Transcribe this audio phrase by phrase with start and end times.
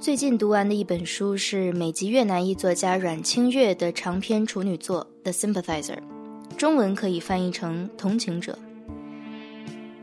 [0.00, 5.96] 最近读完的一本书是美籍越南裔作家阮清月的长篇处女作《The Sympathizer》，
[6.56, 8.52] 中文可以翻译成《同情者》。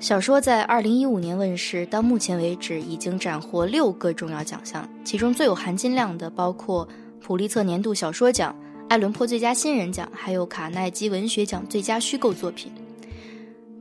[0.02, 6.86] 小说在二零一五年问世，到目前为止已经斩获六个重要奖项，其中最有含金量的包括
[7.22, 8.54] 普利策年度小说奖、
[8.90, 12.70] 艾伦坡最佳新人奖，还有卡耐基文学奖最佳虚构作品。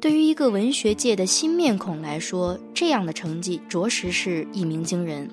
[0.05, 5.27] 对于一个文学界的新面孔来说，这样的成绩着实是一鸣惊人，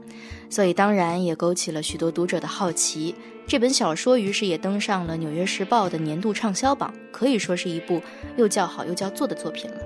[0.50, 3.14] 所以当然也勾起了许多读者的好奇。
[3.45, 8.02] 这本小说于是也登上了《纽约时报》的年度畅销榜，可以说是一部
[8.38, 9.78] 又叫好又叫座的作品了。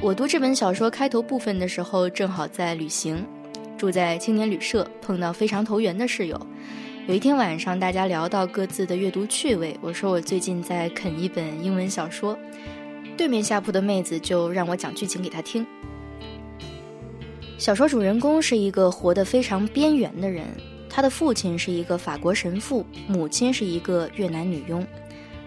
[0.00, 3.24] 我读这本小说开头部分的时候，正好在旅行，
[3.78, 6.36] 住在青年旅社，碰到非常投缘的室友。
[7.06, 12.36] 有一天晚上，大家聊到各自的阅读趣味，我说我最近在啃一本英文小说，
[13.20, 15.66] 对面下铺的妹子就让我讲剧情给她听。
[17.58, 20.46] 小说主人公是一个活得非常边缘的人，
[20.88, 24.86] 他的父亲是一个法国神父，母亲是一个越南女佣，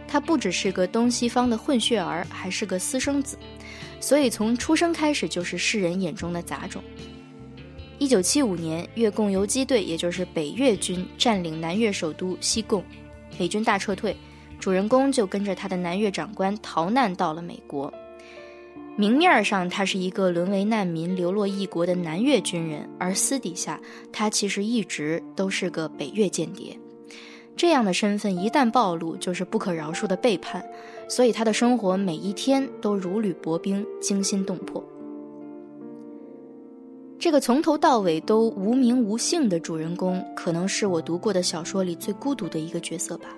[0.08, 3.36] 他不只是个东西方的混血儿，还是个私生子。
[4.00, 6.80] 所以从出生开始就是世人眼中的杂种。
[7.98, 12.84] 一九七五年，越共游击队，也就是北越军占领南越首都西贡，
[13.40, 14.16] 美军大撤退，
[14.64, 17.94] 主人公就跟着他的南越长官逃难到了美国。
[18.96, 23.78] 明面上他是一个沦为难民、流落异国的南越军人，而私底下
[24.14, 26.80] 他其实一直都是个北越间谍。
[27.58, 30.66] 这样的身份一旦暴露，就是不可饶恕的背叛，
[31.10, 34.82] 所以他的生活每一天都如履薄冰，惊心动魄。
[37.20, 43.36] 这个从头到尾都无名无姓的主人公，可能是我读过的小说里最孤独的一个角色吧。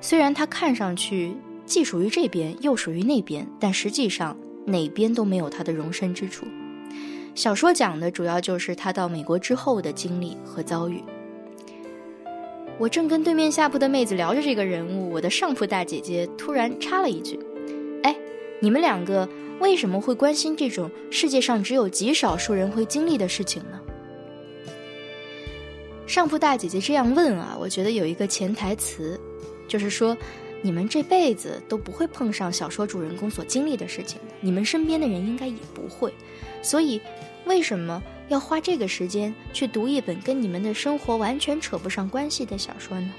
[0.00, 6.46] 虽然他看上去既属于这边又属于那边，但实际上哪边都没有他的容身之处。
[7.34, 11.02] 小说讲的主要就是他到美国之后的经历和遭遇。
[12.78, 17.38] 我正跟对面下铺的妹子聊着这个人物，我的上铺大姐姐突然插了一句
[18.02, 18.16] ：“哎，
[18.58, 19.28] 你们两个
[19.60, 23.78] 为什么会关心这种世界上只有极少数人会经历的事情呢？”
[26.06, 29.20] 上铺大姐姐这样问啊，我觉得有一个潜台词，
[29.70, 30.18] 就是说
[30.62, 36.12] 你们这辈子都不会碰上小说主人公所经历的事情的，你们身边的人应该也不会，
[36.60, 37.00] 所以
[37.46, 38.02] 为什么？
[38.28, 43.12] 要花这个时间去读一本跟你们的生活完全扯不上关系的小说呢？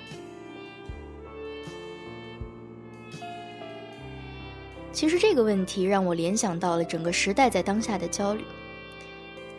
[4.94, 8.44] 其实这个问题让我联想到了整个时代在当下的焦虑。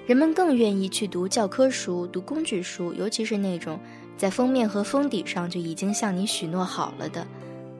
[0.07, 3.79] 人们更愿意去读教科书、读工具书，尤其是那种
[4.17, 7.27] 在封面和封底上就已经向你许诺好了的，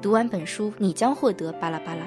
[0.01, 2.03] 读完本书你将获得巴拉巴拉。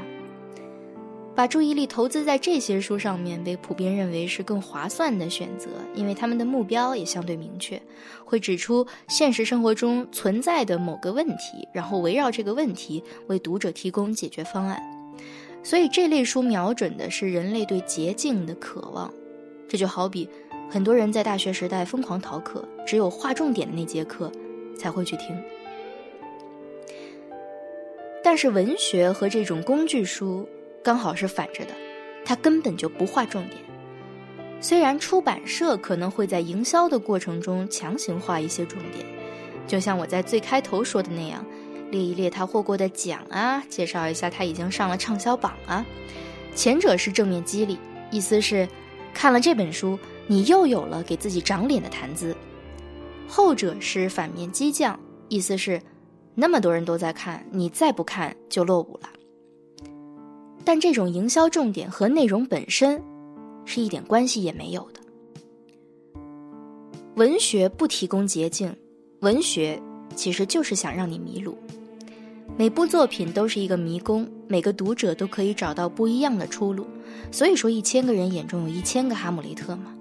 [1.34, 7.82] 把注意力投资在这些书上面，被普遍认为是更划算的选择，因为他们的目标也相对明确，
[8.24, 14.82] 会指出现实生活中存在的某个问题，然后围绕这个问题为读者提供解决方案。
[15.62, 19.14] 所以这类书瞄准的是人类对捷径的渴望。
[19.68, 20.30] 这就好比
[20.70, 24.32] 很多人在大学时代疯狂逃课，只有划重点的那节课
[24.78, 25.36] 才会去听。
[28.24, 30.48] 但是文学和这种工具书。
[30.84, 31.72] 刚好是反着的，
[32.24, 33.58] 他根本就不划重点。
[34.62, 39.04] 虽然出版社可能会在营销的过程中强行画一些重点，
[39.66, 41.44] 就像我在最开头说的那样，
[41.90, 45.84] 列一列他获过的奖啊，介绍一下他已经上了畅销榜啊。
[46.54, 47.80] 前者是正面激励，
[48.12, 48.68] 意思是
[49.12, 49.98] 看了这本书，
[50.28, 52.34] 你又有了给自己长脸的谈资；
[53.28, 55.00] 后者是反面激将，
[55.30, 55.82] 意思是
[56.34, 59.10] 那么多人都在看，你再不看就落伍了。
[60.64, 63.02] 但这种营销重点和内容本身，
[63.66, 65.00] 是一点关系也没有的。
[67.16, 68.76] 文学不提供捷径，
[69.20, 69.82] 文学
[70.16, 71.58] 其实就是想让你迷路。
[72.58, 76.86] 每部作品都是一个迷宫，每个读者都可以找到不一样的出路。
[77.32, 79.95] 所以说，一千个人眼中有一千个哈姆雷特嘛。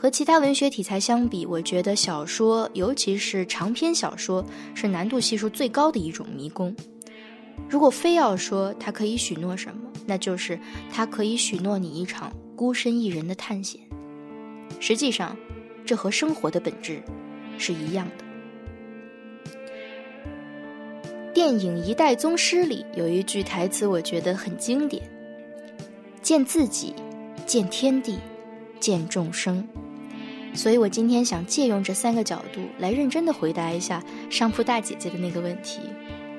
[0.00, 4.42] 和其他文学题材相比，我觉得小说，尤其是长篇小说，
[4.74, 6.74] 是难度系数最高的一种迷宫。
[7.68, 10.58] 如果非要说他可以许诺什么，那就是
[10.90, 13.78] 他可以许诺你一场孤身一人的探险。
[14.80, 15.36] 实际上，
[15.84, 17.02] 这和生活的本质
[17.58, 18.24] 是一样的。
[21.34, 25.02] 电影《一代宗师》里有一句台词，我觉得很经典
[26.22, 26.94] ：“见自己，
[27.44, 28.18] 见天地，
[28.80, 29.62] 见众生。”
[30.54, 35.80] 所以我今天想借用这三个角度来认真的回答一下商铺大姐姐的那个问题：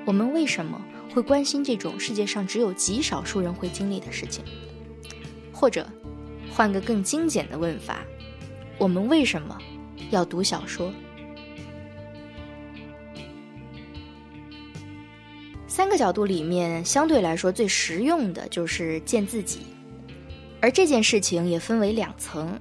[0.06, 0.80] 我们为什么？
[1.14, 4.46] 会关心这种世界上只有极少数人会经历的事情，
[5.52, 5.86] 或者
[6.50, 8.06] 换个更精简的问法：
[8.78, 9.58] 我们为什么
[10.10, 10.90] 要读小说。
[15.68, 19.60] 三个角度里面，相对来说最实用的就是见自己，
[20.62, 22.58] 而这件事情也分为两层，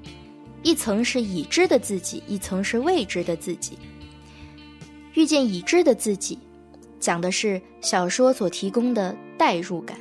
[0.62, 3.78] 一层是已知的自己，一层是未知的自己。
[5.14, 6.38] 遇见已知的自己，
[6.98, 9.98] 讲的是小说所提供的代入感。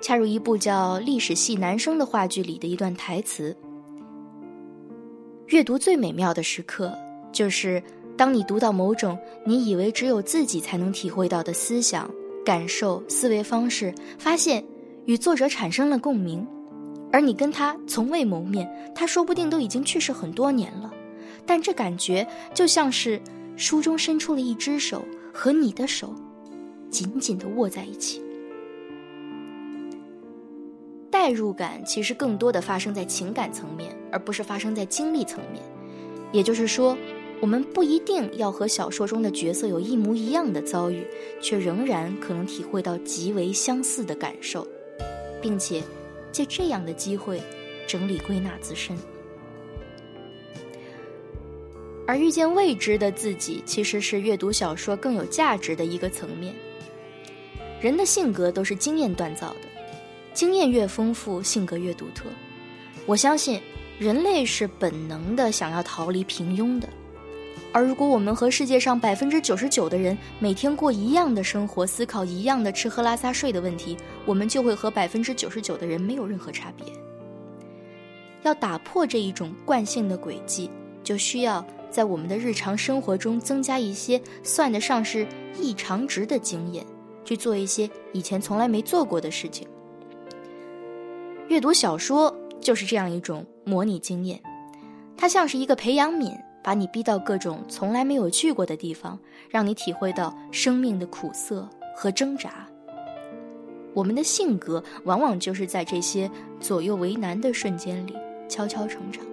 [0.00, 3.54] 恰如一部叫《历史系男生》的话剧里的一段台词
[5.48, 6.96] ：“阅读最美妙的时刻，
[7.32, 7.82] 就是
[8.16, 12.08] 当你读到某种你以为只有自己才能体会到的思想、
[12.44, 14.64] 感受、思维方式，发现
[15.06, 16.46] 与作者产生了共鸣，
[17.12, 20.92] 而你跟他从未谋面，他说不定都已经去世很多年了，
[21.46, 23.20] 但这感觉就像是……”
[23.58, 25.02] 书中伸出了一只手，
[25.34, 26.14] 和你的手
[26.90, 28.22] 紧紧的握在一起。
[31.10, 35.60] 代入感其实更多的发生在情感层面，而不是发生在经历层面。
[36.30, 36.96] 也就是说，
[37.40, 41.04] 我们不一定要和小说中的角色有一模一样的遭遇，
[41.40, 44.64] 却仍然可能体会到极为相似的感受，
[45.42, 45.82] 并且
[46.32, 47.42] 借这样的机会
[47.86, 48.96] 整理归纳自身。
[52.06, 56.54] 而遇见未知的自己，其实是阅读小说更有价值的一个层面。
[57.80, 59.68] 人的性格都是经验锻造的，
[60.32, 62.30] 经验越丰富，性格越独特。
[63.04, 63.60] 我相信，
[63.98, 66.88] 人类是本能的想要逃离平庸的。
[67.72, 76.86] 而如果我们和世界上百分之九十九的人每天过一样的生活，思考一样的吃喝拉撒睡的问题，我们就会和百分之九十九的人没有任何差别。
[78.42, 80.70] 要打破这一种惯性的轨迹，
[81.02, 81.64] 就需要。
[81.90, 85.26] 在我们的日常生活中增加一些算得上是
[85.58, 86.84] 异常值的经验，
[87.24, 89.66] 去做一些以前从来没做过的事情。
[91.48, 94.38] 阅读小说就是这样一种模拟经验，
[95.16, 99.18] 它像是一个培养皿，把你逼到各种从来没有去过的地方，
[99.48, 102.68] 让你体会到生命的苦涩和挣扎。
[103.94, 108.14] 我们的性格往往就是在这些左右为难的瞬间里
[108.48, 109.24] 悄悄成长。《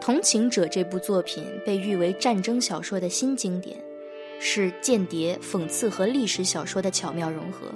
[0.00, 3.76] 同情者》这部作品被誉为战争小说的新经典，
[4.40, 7.66] 是间谍、讽刺和历史小说的巧妙融合。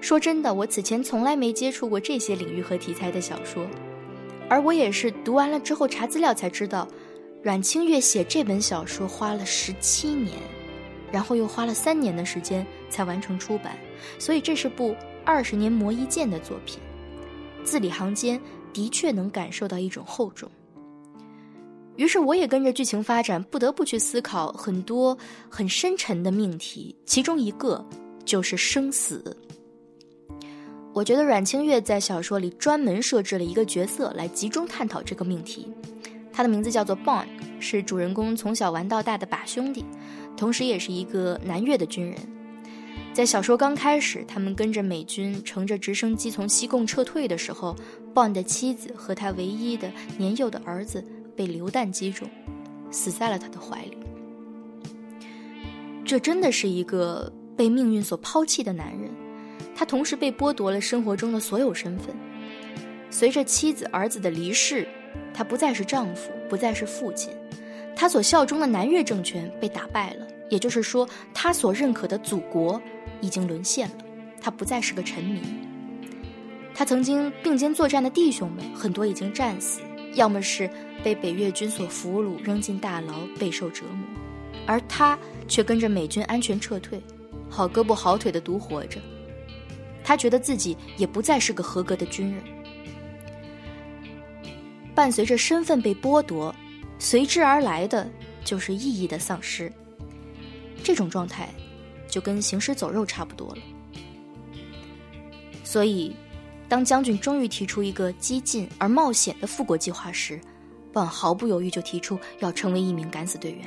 [0.00, 3.66] 说真的，我此前从来没接触过这些领域和题材的小说，
[4.48, 6.88] 而我也是读完了之后查资料才知道，
[7.42, 10.36] 阮清月写这本小说花了十七年，
[11.12, 13.76] 然后又花了三年的时间才完成出版，
[14.18, 16.78] 所以这是部二十年磨一剑的作品，
[17.62, 18.40] 字里行间
[18.72, 20.50] 的确能感受到一种厚重。
[21.96, 25.18] 于是我也跟着剧情发展，不得不去思考很多
[25.50, 27.84] 很深沉的命题，其中一个
[28.24, 29.36] 就是生死。
[30.98, 35.72] 我觉得阮清月在小说里专门设置了一个角色来集中探讨这个命题，
[36.32, 37.24] 他的名字叫做 Bon，
[37.60, 39.84] 是主人公从小玩到大的把兄弟，
[40.36, 42.18] 同时也是一个南越的军人。
[43.12, 47.76] 在小说刚开始，他们跟着美军乘着直升机从西贡撤退的时候
[48.12, 51.04] ，Bon 的妻子和他唯一的年幼的儿子。
[51.36, 52.28] 被流弹击中，
[52.90, 53.96] 死在了他的怀里。
[56.04, 59.08] 这真的是一个被命运所抛弃的男人，
[59.78, 62.12] 他同时被剥夺了生活中的所有身份。
[63.10, 64.84] 随着妻子、儿子的离世，
[65.32, 67.32] 他不再是丈夫，不再是父亲。
[67.94, 72.82] 他所效忠的南越政权被打败了，也就是说，他所认可的祖国
[73.20, 73.98] 已经沦陷了。
[74.40, 75.40] 他不再是个臣民。
[76.74, 79.80] 他曾经并肩作战的弟兄们，很多已经战死。
[80.14, 80.68] 要么是
[81.04, 84.04] 被北越军所俘虏，扔进大牢，备受折磨，
[84.66, 85.16] 而他
[85.46, 87.00] 却跟着美军安全撤退，
[87.48, 88.98] 好胳膊好腿的独活着。
[90.08, 92.42] 他觉得自己也不再是个合格的军人。
[94.94, 96.54] 伴随着身份被剥夺，
[96.98, 98.10] 随之而来的
[98.42, 99.70] 就是意义的丧失。
[100.82, 101.50] 这种状态，
[102.08, 103.58] 就跟行尸走肉差不多了。
[105.62, 106.16] 所以。
[106.70, 110.38] 当将军终于提出一个激进而冒险的复国计划时，
[110.92, 113.64] 本毫不犹豫就提出要成为一名敢死队员。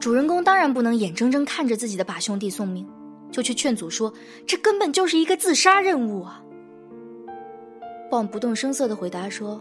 [0.00, 2.88] 主人公当然不能眼睁睁看着自己的把兄弟送命，
[3.34, 4.14] 就去劝阻说
[4.46, 6.40] ：“这根本就是一个自杀任务啊！”
[8.08, 9.60] 棒不动声色的回答说：“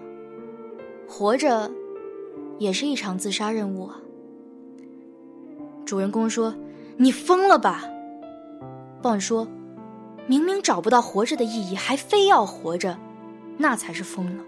[1.10, 1.72] 活着
[2.60, 4.00] 也是一场自杀任务啊。”
[5.84, 6.56] 主人公说
[6.98, 7.84] ：“你疯了吧？”
[9.02, 9.48] 棒说。
[10.26, 12.98] 明明找不到活着的意义，还非要活着，
[13.58, 14.44] 那才是疯了。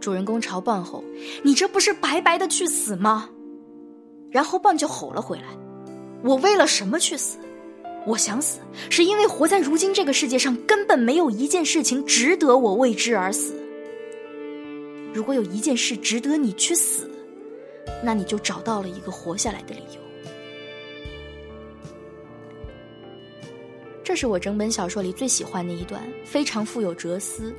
[0.00, 1.04] 主人公朝棒吼
[1.44, 3.28] ：“你这不是白白的去死吗？”
[4.32, 5.44] 然后棒就吼了回来
[6.24, 7.36] ：“我为了什么去死？
[8.06, 13.54] 我想死，是因为活在如今这个世界上，根本没有一件事情值得我为之而死。
[15.12, 17.10] 如果有一件事值得你去死，
[18.02, 20.00] 那你就找到了一个活下来的理由。
[24.02, 27.54] 这是我整本小说里最喜欢的一段，非常富有哲思，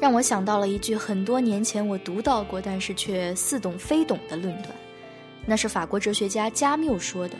[0.00, 4.74] 让我想到了一句很多年前我读到过，但是却似懂非懂的论断。
[5.44, 7.34] 那是法国哲学家加缪说的。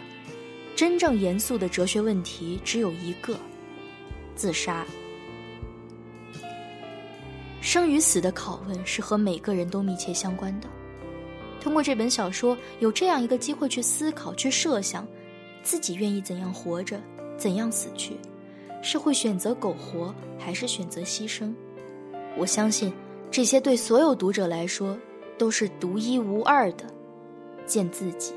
[0.78, 3.37] 真正严肃的哲学问题只有一个：
[4.37, 4.87] 自杀。
[7.61, 10.68] 生与死的拷问是和每个人都密切相关的。
[11.61, 15.04] 通过这本小说，有这样一个机会去思考、去设想，
[15.64, 17.00] 自己愿意怎样活着，
[17.37, 18.16] 怎样死去，
[18.80, 21.52] 是会选择苟活，还是选择牺牲？
[22.37, 22.92] 我相信，
[23.32, 24.97] 这些对所有读者来说
[25.37, 26.85] 都是独一无二的，
[27.66, 28.32] 见自己。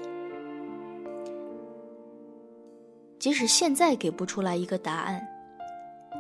[3.22, 5.22] 即使现在给不出来一个答案，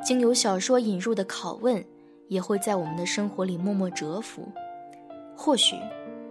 [0.05, 1.83] 经由小说引入的拷问，
[2.27, 4.47] 也会在我们的生活里默默蛰伏。
[5.35, 5.75] 或许，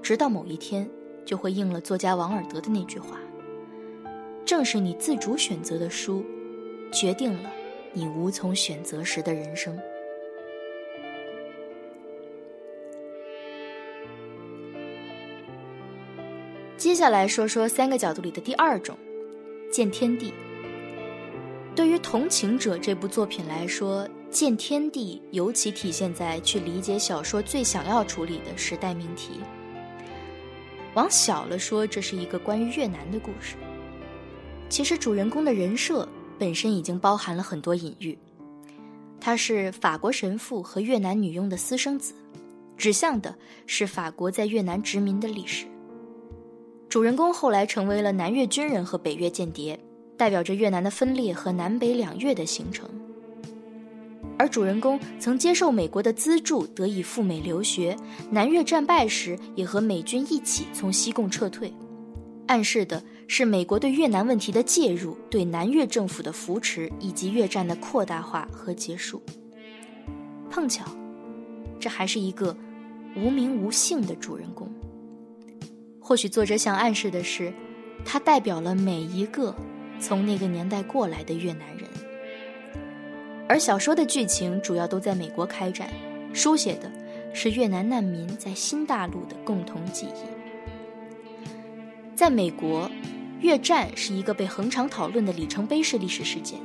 [0.01, 0.89] 直到某一天，
[1.25, 3.19] 就会应了作家王尔德的那句话
[4.47, 6.25] ：“正是你自主选择的书，
[6.93, 7.51] 决定了
[7.93, 9.77] 你无从选择时的人生。”
[16.79, 18.97] 接下来说说三个角度里的第二种，
[19.73, 20.33] 见天地。
[21.81, 29.41] 对于《同情者》这部作品来说，见天地尤其体现在去理解小说最想要处理的时代命题。
[30.93, 33.57] 往小了说，这是一个关于越南的故事。
[34.69, 36.07] 其实主人公的人设
[36.39, 38.19] 本身已经包含了很多隐喻。
[39.19, 42.13] 他是法国神父和越南女佣的私生子，
[42.77, 43.35] 指向的
[43.67, 45.65] 是法国在越南殖民的历史。
[46.91, 49.81] 主人公后来成为了南越军人和北越间谍。
[50.21, 52.87] 代表着越南的分裂和南北两越的形成，
[54.37, 57.97] 而主人公曾接受美国的资助，得以赴美留学。
[58.31, 61.73] 南越战败时，也和美军一起从西贡撤退，
[62.49, 69.23] 暗示的是美国对越南问题的介入，对南越政府的扶持，以及越战的扩大化和结束。
[70.51, 70.85] 碰巧，
[71.79, 72.55] 这还是一个
[73.17, 74.71] 无名无姓的主人公。
[75.99, 77.51] 或许作者想暗示的是，
[78.05, 79.57] 他代表了每一个。
[80.01, 81.89] 从那个年代过来的越南人，
[83.47, 85.91] 而小说的剧情主要都在美国开展，
[86.33, 86.91] 书写的
[87.35, 91.45] 是越南难民在新大陆的共同记忆。
[92.17, 92.91] 在美国，
[93.41, 96.59] 越战是一个被恒常讨论的里程碑式历史事件，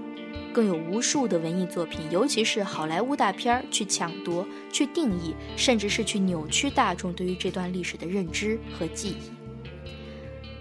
[0.54, 9.35] 更有无数的文艺作品，尤其是好莱坞大片儿去抢夺、去定义，甚至是去扭曲大众对于这段历史的认知和记忆。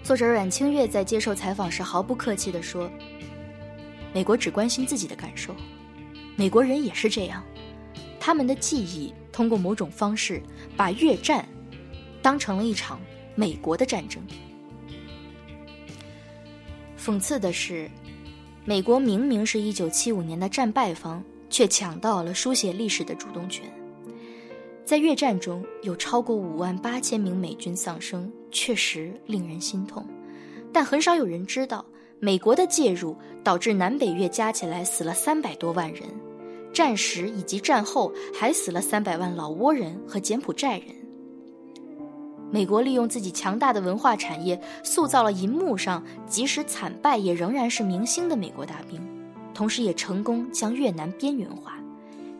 [0.05, 2.87] 作者阮清月在接受采访时毫不客气地说
[4.13, 5.55] ：“美国只关心自己的感受，
[6.35, 7.43] 美国人也是这样。
[8.19, 10.39] 他们的记忆通过某种方式
[10.77, 11.43] 把越战
[12.21, 13.01] 当成了一场
[13.33, 14.21] 美国的战争。
[16.99, 17.89] 讽刺的是，
[18.63, 23.67] 美国明明是一九七五年的战败方，却抢到了书写历史的主动权。”
[24.85, 30.05] 在越战中有超过五万八千名美军丧生，确实令人心痛。
[30.71, 31.83] 但很少有人知道，
[32.19, 36.03] 美国的介入导致南北越加起来死了三百多万人，
[36.71, 40.89] 战时以及战后还死了三百万老挝人和柬埔寨人。
[42.51, 49.01] 美国利用自己强大的文化产业，塑造了银幕上即使惨败也仍然是明星的美国大兵，
[49.51, 51.79] 同时也成功将越南边缘化。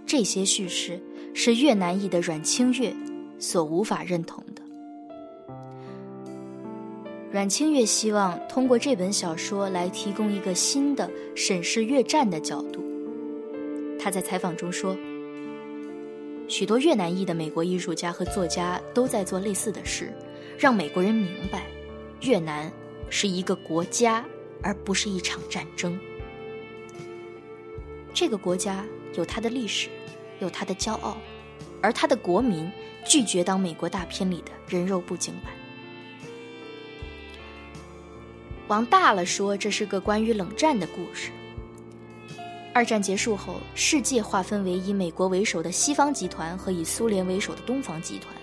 [0.06, 1.02] 这些叙事。
[1.38, 2.96] 是越南裔的阮清月
[3.38, 4.62] 所无法认同的。
[7.30, 12.82] 阮清月希望通过这本小说来提供一个新的审视越战的角度。
[14.00, 14.96] 他在采访中说
[16.48, 20.14] ：“许多越南裔的美国艺术家和作家都在做类似的事，
[20.58, 21.68] 让美国人明白，
[22.22, 22.72] 越南
[23.10, 24.26] 是一个国家，
[24.64, 26.00] 而不是一场战争。
[28.14, 28.86] 这个国家
[29.16, 29.90] 有它的历史。”
[30.42, 31.16] 有他的骄傲，
[31.82, 32.70] 而他的国民
[33.06, 35.54] 拒绝当美国大片里的人肉布景板。
[38.68, 41.32] 往大了说，这是个关于冷战的故事。
[42.74, 48.36] 二战结束后，世界划分为以美国为首的西方集团和以苏联为首的东方集团，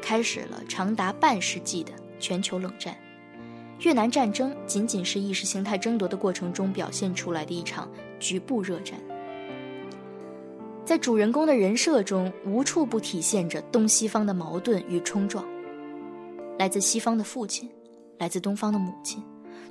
[0.00, 2.96] 开始了长达半世纪的全球冷战。
[3.80, 7.86] 越南战争仅仅是意识形态争夺的过程中表现出来的一场
[8.18, 8.98] 局部热战。
[10.86, 15.44] 在主人公的人设中，无处不体现着东西方的矛盾与冲撞。
[16.60, 17.68] 来自西方的父亲，
[18.18, 19.20] 来自东方的母亲，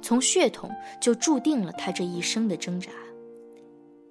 [0.02, 0.70] 从血统
[1.00, 2.92] 就注定了他这一生的挣扎。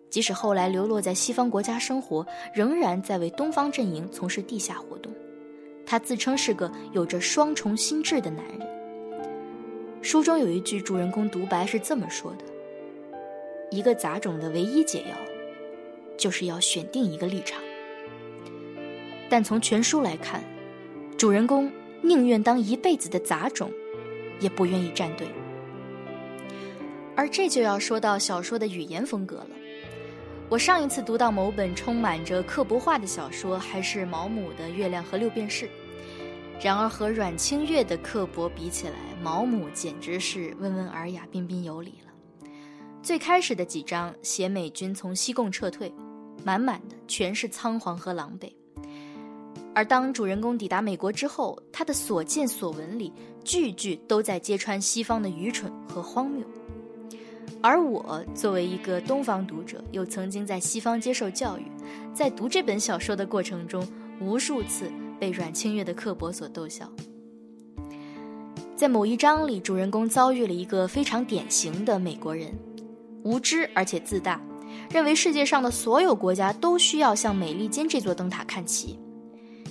[0.08, 5.12] 即使后来流落在西方国家生活，仍然在为东方阵营从事地下活动。
[5.84, 8.66] 他自称是个有着双重心智的男人。
[10.00, 12.44] 书中有一句主人公独白是这么说的
[13.70, 15.33] ：“一个杂种的唯一解药，
[16.24, 17.60] 就是要选定一个立场。”
[19.28, 20.42] 但从全书来看，
[21.18, 23.70] 主人公宁愿当一辈子的杂种，
[24.40, 25.28] 也不愿意站队。
[27.14, 29.50] 而这就要说到小说的语言风格了。
[30.48, 35.66] 我上一次读到某本充满着刻薄话的小说，还是毛姆的《月亮和六便士》。
[36.62, 42.48] 然而和阮清月的刻薄比起来，毛姆简直是温文尔雅、彬彬有礼了。
[43.02, 45.92] 最开始的几章写美军从西贡撤退，
[46.44, 48.52] 满满的全是仓皇和狼狈。
[49.74, 56.46] 而当主人公抵达美国之后，他的所见所闻里句句都在揭穿西方的愚蠢和荒谬。
[57.60, 61.64] 而我作为一个东方读者，又曾经在西方接受教育，
[62.12, 63.84] 在读这本小说的过程中，
[64.20, 66.88] 无数次被阮清月的刻薄所逗笑。
[68.76, 72.52] 在某一章里，主人公遭遇了一个非常典型的美国人，
[73.22, 74.40] 无知而且自大，
[74.90, 78.98] 认为世界上的所有国家都需要向美利坚这座灯塔看齐。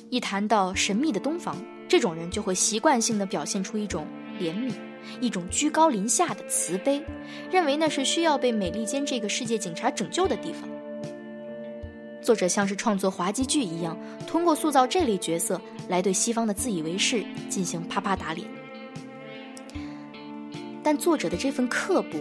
[0.09, 1.55] 一谈到神秘的东方，
[1.87, 4.05] 这种人就会习惯性的表现出一种
[4.39, 4.71] 怜悯。
[5.19, 7.03] 一种居高临下的慈悲，
[7.51, 10.69] 认为那是需要被美利坚这个世界警察拯救的地方。
[12.21, 18.47] 作者像是创作滑稽剧一样，通过塑造这类角色来对西方的自以为是进行啪啪打脸。
[20.81, 22.17] 但作者的这份刻薄，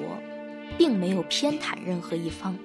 [0.76, 2.58] 并没有偏袒任何一方。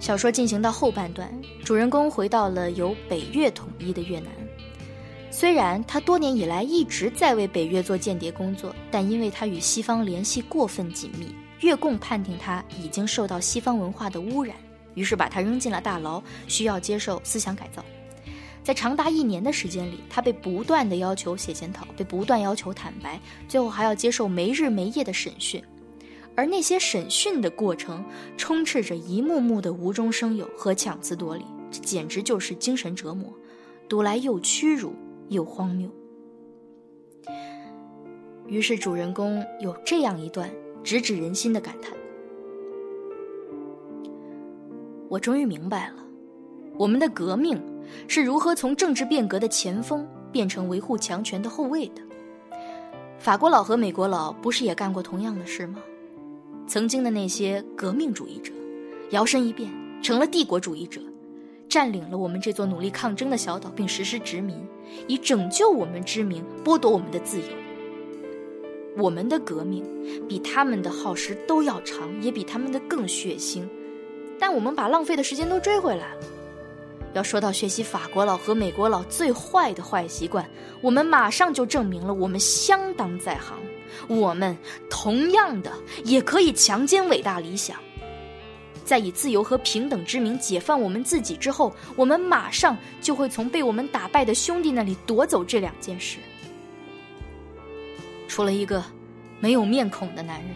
[0.00, 1.30] 小说进行到后半段，
[1.62, 4.32] 主人公回到了由北越统一的越南。
[5.30, 14.56] 虽然他多年以来一直在为北越做间谍工作，但因为他与西方联系过分紧密，越共判定他已经受到西方文化的污染，
[14.94, 17.84] 于是把他扔进了大牢，需要接受思想改造。
[18.64, 25.62] 在长达一年的时间里，他被不断的要求写检讨，被不断要求坦白，最后还要接受没日没夜的审讯。
[26.36, 28.04] 而那些审讯的过程，
[28.36, 33.32] 充斥着一幕幕的无中生有和强词夺理，这简直就是精神折磨，
[33.88, 34.94] 读来又屈辱。
[35.30, 35.88] 又荒谬。
[38.48, 40.50] 于是主人公有这样一段
[40.82, 41.96] 直指人心的感叹
[45.08, 46.04] ：“我终于明白了，
[46.76, 47.62] 我们的革命
[48.08, 52.02] 是如何从政治变革的前锋变成维护强权的后卫的。
[53.20, 55.78] 法国佬和美国佬不是也干过同样的事吗？
[56.70, 58.52] 曾经的那些革命主义者，
[59.10, 59.68] 摇身一变
[60.00, 61.00] 成了帝国主义者。”
[61.68, 64.56] 占领了我们这座努力抗争的小岛，并实施殖民，
[65.08, 67.44] 以拯救我们之名剥夺我们的自由。
[68.96, 69.84] 我们的革命
[70.28, 73.64] 比他们的耗时都要长，也比他们的更血腥，
[74.38, 76.20] 但我们把浪费的时间都追回来了。
[77.14, 80.48] 要说到学习法国佬和美国佬最坏的坏习惯，
[80.80, 83.58] 我们马上就证明了我们相当在行。
[84.08, 84.56] 我们
[84.88, 85.72] 同样的
[86.04, 87.76] 也可以强奸伟大理想。
[88.84, 96.18] 在以自由和平等之名解放我们自己之后，我们马上就会从被我们打败的兄弟那里夺走这两件事。
[98.26, 98.82] 除了一个
[99.38, 100.50] 没有面孔的男人，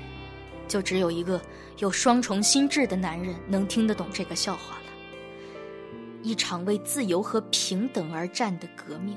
[0.66, 1.40] 就只有一个
[1.78, 4.82] 有双重心智的男人能听得懂这个笑话了。
[6.22, 9.16] 一场为自由和平等而战的革命，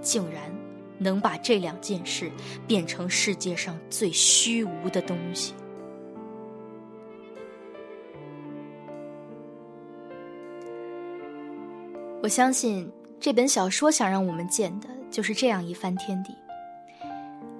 [0.00, 0.42] 竟然
[1.02, 2.30] 能把这两件事
[2.66, 5.52] 变成世界上最虚无的东西。
[12.22, 12.88] 我相信
[13.18, 16.32] 这本小说想让我们见的就是这样一番天地。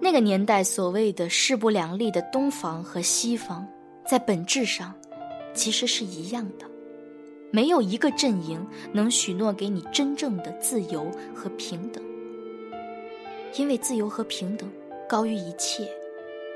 [0.00, 3.66] 那个年代所谓的势不两立的东方和西方，
[4.06, 4.94] 在本质上
[5.54, 6.66] 其实是一样的，
[7.50, 12.02] 没有一个阵营能许诺给你真正的自由和平等，
[13.54, 14.70] 因为自由和平等
[15.08, 15.86] 高于一切，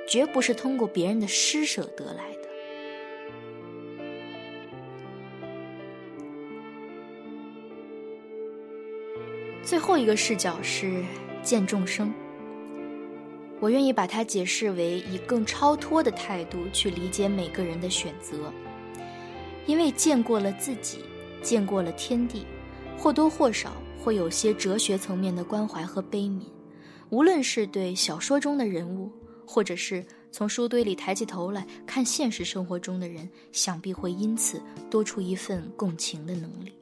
[0.08, 2.48] 绝不是通过别人的施舍得来的。
[9.62, 11.04] 最后一个视角是
[11.42, 12.14] 见众生，
[13.60, 18.52] 我愿意把它解释为以更超脱的态度去理解每个人的选择，
[19.66, 21.00] 因为见过了自己，
[21.42, 22.46] 见过了天地，
[22.96, 26.42] 或多或少会有些哲学层面的关怀和悲悯。
[27.10, 29.10] 无论是对小说中的人物，
[29.46, 36.72] 或者是从书堆里抬起头来看现实生活中的人，想必会因此多出一份共情的能力。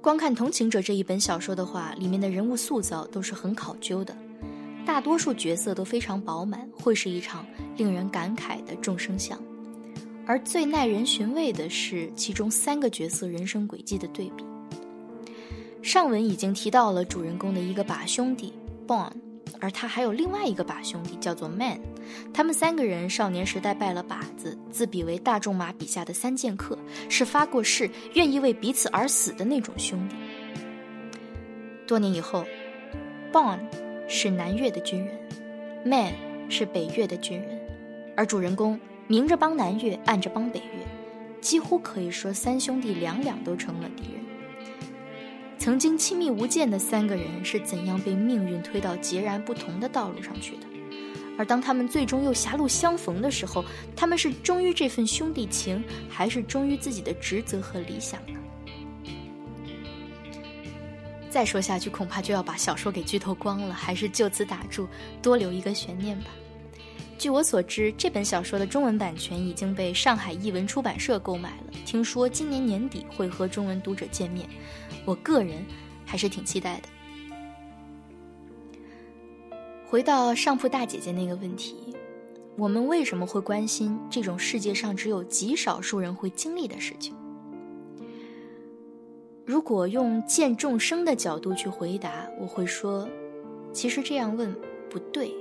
[0.00, 4.16] 光看《同情者》这一本小说的话，里面的人物塑造都是很考究的，
[4.86, 9.38] 大多数角色都非常饱满，会是一场令人感慨的众生相。
[10.26, 14.44] 而最耐人寻味的是其中三个角色人生轨迹的对比。
[15.82, 18.52] 上文已经提到了主人公的一个把兄弟
[18.86, 19.10] Bon，
[19.60, 21.80] 而他还有另外一个把兄弟叫做 Man。
[22.34, 30.16] 他们三个人少年时代拜了把子，自比为大仲马笔下的三剑客，是发过誓、愿意为彼此而死的那种兄弟。
[31.86, 32.44] 多年以后
[33.32, 33.58] ，Bon
[34.06, 35.18] 是南越的军人
[35.84, 36.12] ，Man
[36.50, 37.58] 是北越的军人，
[38.16, 44.19] 而主人公明着帮南越，暗着帮北越，几乎可以说三兄弟两两都成了敌人。
[45.60, 50.66] 曾经亲密无间的三个人是怎样被命运推到截然不同的道路上去的？
[51.36, 53.62] 而当他们最终又狭路相逢的时候，
[53.94, 58.40] 他们是忠于这份兄弟情，还是忠于自己的职责和理想呢？
[61.28, 64.88] 再说下去，恐怕就要把小说给剧透光了，还是就此打住，
[65.20, 66.30] 多留一个悬念吧。
[67.18, 74.48] 据我所知，这本小说的中文版权已经被上海译文出版社购买了，听说今年年底会和中文读者见面。
[75.10, 75.64] 我个人
[76.06, 76.88] 还是挺期待的。
[79.84, 81.74] 回到上铺大姐姐那个问题，
[82.56, 87.12] 我们为什么会关心这种世界上只有极少数人会经历的事情？
[89.44, 93.08] 如果用见众生的角度去回答，我会说，
[93.72, 94.54] 其实这样问
[94.88, 95.34] 不对，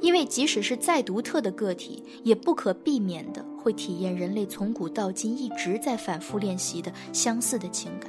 [0.00, 8.08] 因为即使是再独特的个体，也不可避免的会体验人类从古到今一直在反复练习的相似的情感。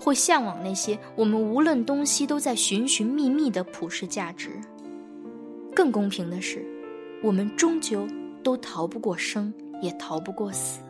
[0.00, 4.50] 会向往那些我们无论东西都在寻寻觅觅的普世价值。
[5.74, 6.64] 更公平的是，
[7.22, 8.06] 我们终究
[8.42, 10.80] 都逃不过生，也逃不过死。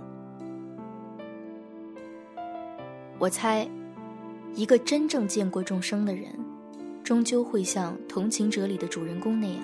[3.18, 3.68] 我猜，
[4.54, 6.32] 一个真正见过众生的人，
[7.04, 9.62] 终究会像《同情者》里的主人公那样，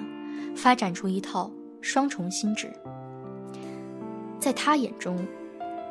[0.55, 2.70] 发展出一套双重心智。
[4.38, 5.18] 在他眼中。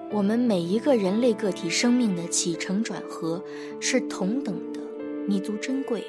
[0.10, 3.43] 我们每一个人类个体生命的起承转合，
[3.80, 4.80] 是同等的
[5.28, 6.04] 弥足珍贵，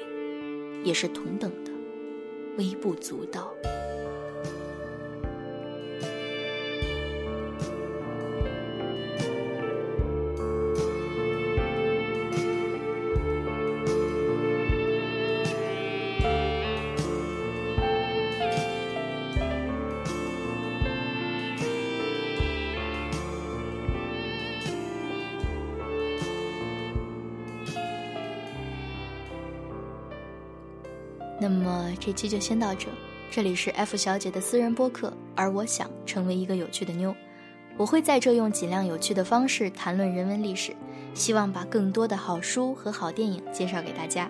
[0.83, 1.71] 也是同等的
[2.57, 3.53] 微不足道。
[32.09, 32.87] 这期就先到这。
[33.29, 37.15] 这里是 F 小姐的私人播客，而我想成为一个有趣的妞。
[37.77, 40.75] 我会在这用尽量有趣的方式谈论人文历史，
[41.13, 44.27] 希望把更多的好书和好电影介绍给大家。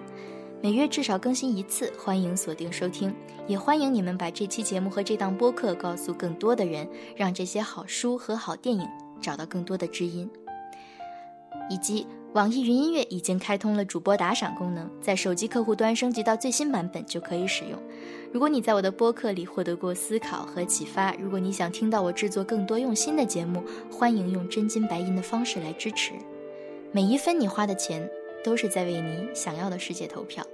[0.61, 3.15] 每月至少更新一次，欢迎锁定收听，
[3.47, 8.85] 也欢迎你们把这期节目和这档播客告诉更多的人，让这些好书和好电影
[9.21, 10.29] 找到更多的知音，
[11.69, 12.05] 以及。
[12.33, 17.81] 网易云音乐已经开通了主播打赏功能，在手机客户端升级到最新版本就可以使用。
[18.31, 26.11] 如果你在我的播客里获得过思考和启发，如果你想听到我制作更多用心的节目，欢迎用真金白银的方式来支持。
[26.91, 28.07] 每一分你花的钱，
[28.43, 30.45] 都是在为你想要的世界投票。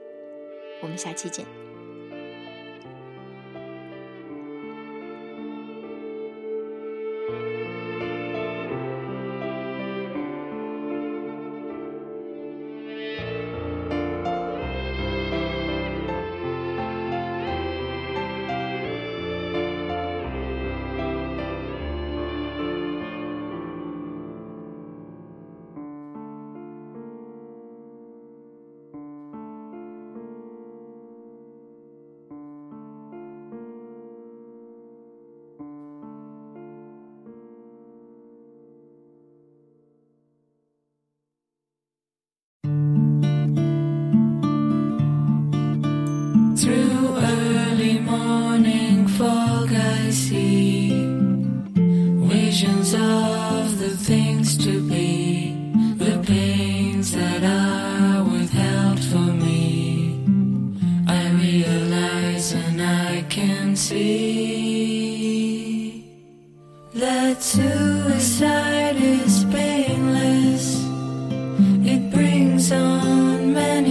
[0.82, 1.65] 我们下期见。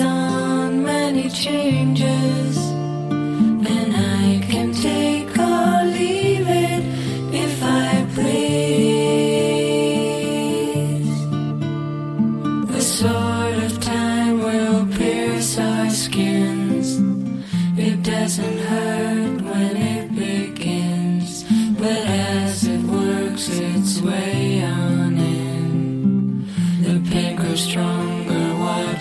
[0.00, 2.56] on many changes,
[3.72, 6.82] and I can take or leave it
[7.34, 8.38] if I please.
[12.72, 17.00] The sword of time will pierce our skins.
[17.76, 18.87] It doesn't hurt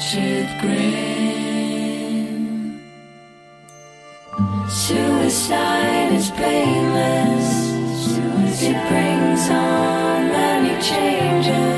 [0.08, 2.00] Watch it grin.
[4.70, 7.50] Suicide is painless.
[8.62, 11.76] It brings on many changes,